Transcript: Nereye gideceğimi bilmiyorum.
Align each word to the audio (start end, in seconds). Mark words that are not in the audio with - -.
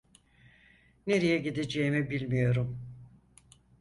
Nereye 1.07 1.37
gideceğimi 1.37 2.09
bilmiyorum. 2.09 2.79